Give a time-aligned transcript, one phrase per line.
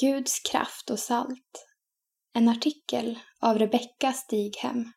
[0.00, 1.66] Guds kraft och salt.
[2.34, 4.92] En artikel av Rebecka Stighem.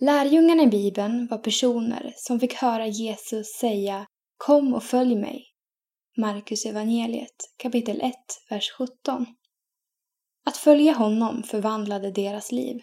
[0.00, 4.06] Lärjungarna i Bibeln var personer som fick höra Jesus säga
[4.36, 5.44] Kom och följ mig.
[6.16, 8.14] Markus evangeliet kapitel 1,
[8.50, 9.26] vers 17.
[10.46, 12.80] Att följa honom förvandlade deras liv.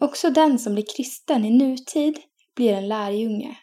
[0.00, 2.18] Också den som blir kristen i nutid
[2.54, 3.58] blir en lärjunge.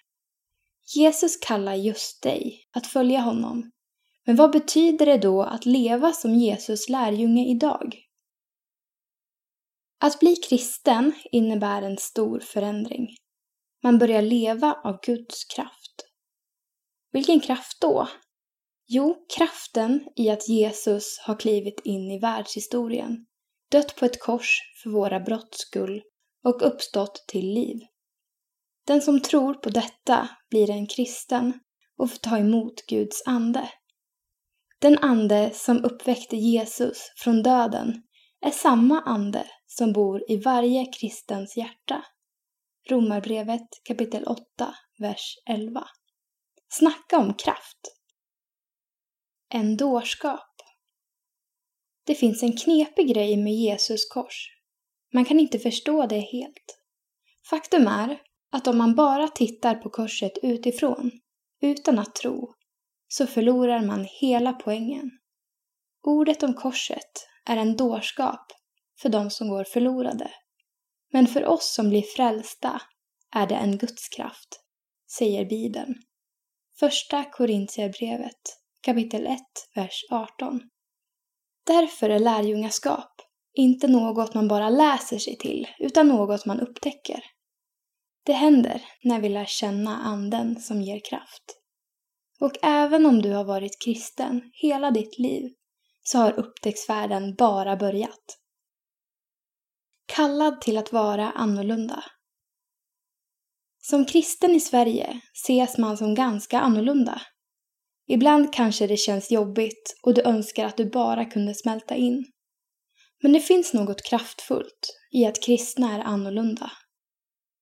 [0.96, 3.72] Jesus kallar just dig att följa honom
[4.26, 7.96] men vad betyder det då att leva som Jesus lärjunge idag?
[10.00, 13.08] Att bli kristen innebär en stor förändring.
[13.84, 16.06] Man börjar leva av Guds kraft.
[17.12, 18.08] Vilken kraft då?
[18.88, 23.26] Jo, kraften i att Jesus har klivit in i världshistorien,
[23.72, 26.02] dött på ett kors för våra brotts skull
[26.44, 27.80] och uppstått till liv.
[28.88, 31.60] Den som tror på detta blir en kristen
[31.98, 33.70] och får ta emot Guds ande.
[34.86, 38.04] Den ande som uppväckte Jesus från döden
[38.42, 42.06] är samma ande som bor i varje kristens hjärta.
[42.90, 45.88] Romarbrevet kapitel 8, vers 11.
[46.68, 47.80] Snacka om kraft!
[49.50, 50.56] En dårskap.
[52.06, 54.48] Det finns en knepig grej med Jesus kors.
[55.14, 56.80] Man kan inte förstå det helt.
[57.50, 61.12] Faktum är att om man bara tittar på korset utifrån,
[61.62, 62.54] utan att tro,
[63.18, 65.12] så förlorar man hela poängen.
[66.04, 68.52] Ordet om korset är en dårskap
[69.02, 70.32] för de som går förlorade.
[71.14, 72.82] Men för oss som blir frälsta
[73.36, 74.60] är det en gudskraft,
[75.18, 75.96] säger Bibeln.
[76.80, 78.42] Första Korintierbrevet
[78.82, 79.40] kapitel 1,
[79.76, 80.62] vers 18.
[81.66, 83.22] Därför är lärjungaskap
[83.54, 87.24] inte något man bara läser sig till, utan något man upptäcker.
[88.26, 91.65] Det händer när vi lär känna Anden som ger kraft.
[92.40, 95.52] Och även om du har varit kristen hela ditt liv
[96.04, 98.40] så har upptäcktsfärden bara börjat.
[100.06, 102.04] Kallad till att vara annorlunda.
[103.82, 107.22] Som kristen i Sverige ses man som ganska annorlunda.
[108.08, 112.26] Ibland kanske det känns jobbigt och du önskar att du bara kunde smälta in.
[113.22, 116.72] Men det finns något kraftfullt i att kristna är annorlunda.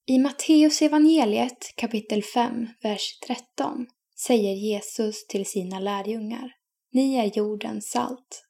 [0.06, 3.88] I Matteus evangeliet kapitel 5, vers 13
[4.20, 6.52] säger Jesus till sina lärjungar.
[6.92, 8.44] Ni är jordens salt.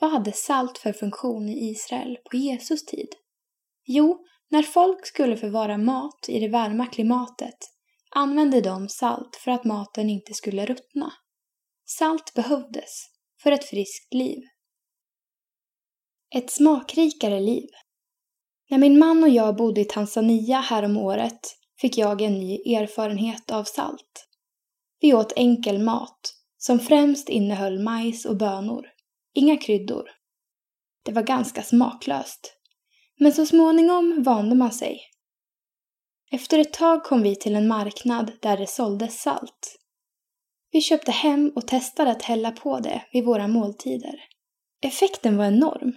[0.00, 3.08] Vad hade salt för funktion i Israel på Jesus tid?
[3.86, 7.58] Jo, när folk skulle förvara mat i det varma klimatet
[8.10, 11.12] använde de salt för att maten inte skulle ruttna.
[11.84, 12.90] Salt behövdes
[13.42, 14.38] för ett friskt liv.
[16.34, 17.68] Ett smakrikare liv.
[18.70, 21.40] När min man och jag bodde i Tanzania härom året
[21.80, 24.27] fick jag en ny erfarenhet av salt.
[25.00, 28.86] Vi åt enkel mat, som främst innehöll majs och bönor.
[29.34, 30.10] Inga kryddor.
[31.04, 32.54] Det var ganska smaklöst.
[33.18, 35.00] Men så småningom vande man sig.
[36.30, 39.78] Efter ett tag kom vi till en marknad där det såldes salt.
[40.70, 44.14] Vi köpte hem och testade att hälla på det vid våra måltider.
[44.82, 45.92] Effekten var enorm.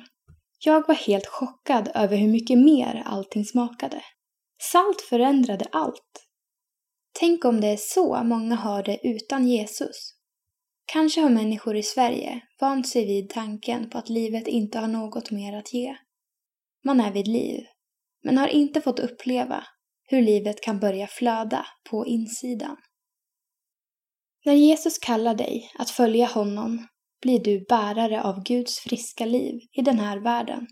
[0.59, 4.01] Jag var helt chockad över hur mycket mer allting smakade.
[4.71, 6.27] Salt förändrade allt.
[7.13, 10.15] Tänk om det är så många har det utan Jesus.
[10.85, 15.31] Kanske har människor i Sverige vant sig vid tanken på att livet inte har något
[15.31, 15.95] mer att ge.
[16.83, 17.63] Man är vid liv,
[18.23, 19.63] men har inte fått uppleva
[20.03, 22.77] hur livet kan börja flöda på insidan.
[24.45, 26.87] När Jesus kallar dig att följa honom
[27.21, 30.67] blir du bärare av Guds friska liv i den här världen.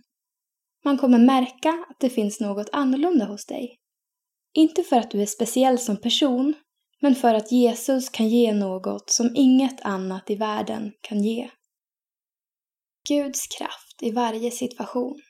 [0.85, 3.79] Man kommer märka att det finns något annorlunda hos dig
[4.53, 6.53] inte för att du är speciell som person,
[7.01, 11.49] men för att Jesus kan ge något som inget annat i världen kan ge.
[13.09, 15.21] Guds kraft i varje situation.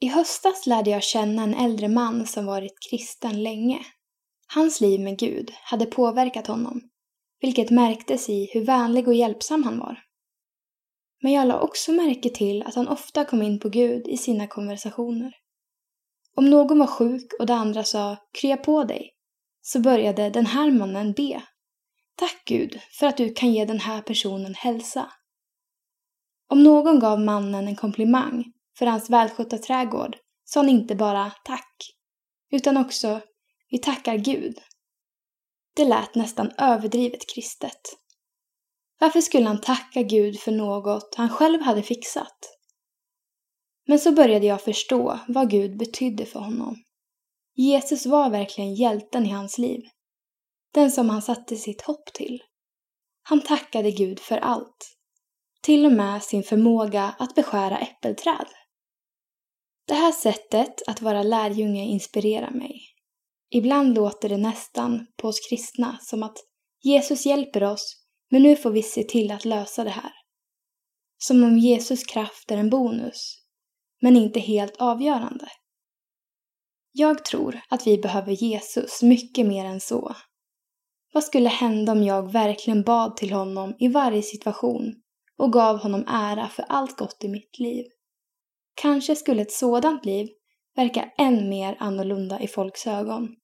[0.00, 3.80] I höstas lärde jag känna en äldre man som varit kristen länge.
[4.54, 6.80] Hans liv med Gud hade påverkat honom,
[7.40, 10.02] vilket märktes i hur vänlig och hjälpsam han var.
[11.22, 14.46] Men jag la också märke till att han ofta kom in på Gud i sina
[14.46, 15.39] konversationer.
[16.36, 19.10] Om någon var sjuk och de andra sa krya på dig,
[19.62, 21.42] så började den här mannen be.
[22.14, 25.12] Tack Gud för att du kan ge den här personen hälsa.
[26.48, 28.44] Om någon gav mannen en komplimang
[28.78, 31.76] för hans välskötta trädgård sa han inte bara tack,
[32.50, 33.20] utan också
[33.70, 34.58] vi tackar Gud.
[35.76, 37.80] Det lät nästan överdrivet kristet.
[38.98, 42.59] Varför skulle han tacka Gud för något han själv hade fixat?
[43.90, 46.76] Men så började jag förstå vad Gud betydde för honom.
[47.54, 49.80] Jesus var verkligen hjälten i hans liv.
[50.74, 52.42] Den som han satte sitt hopp till.
[53.22, 54.96] Han tackade Gud för allt.
[55.62, 58.46] till och med sin förmåga att beskära äppelträd.
[59.86, 62.80] Det här sättet att vara lärjunge inspirerar mig.
[63.50, 66.36] Ibland låter det nästan på oss kristna som att
[66.82, 67.96] Jesus hjälper oss,
[68.30, 70.12] men nu får vi se till att lösa det här.
[71.18, 73.40] Som om Jesus kraft är en bonus,
[74.00, 75.48] men inte helt avgörande.
[76.92, 80.16] Jag tror att vi behöver Jesus mycket mer än så.
[81.12, 84.94] Vad skulle hända om jag verkligen bad till honom i varje situation
[85.36, 87.84] och gav honom ära för allt gott i mitt liv?
[88.74, 90.28] Kanske skulle ett sådant liv
[90.76, 93.36] verka än mer annorlunda i folks ögon.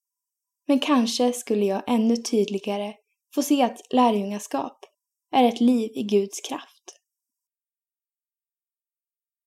[0.69, 2.95] Men kanske skulle jag ännu tydligare
[3.35, 4.79] få se att lärjungaskap
[5.33, 6.76] är ett liv i Guds kraft.